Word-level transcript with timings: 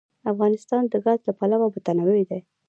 افغانستان 0.31 0.83
د 0.87 0.93
ګاز 1.05 1.19
له 1.27 1.33
پلوه 1.39 1.67
متنوع 1.73 2.21
دی. 2.29 2.39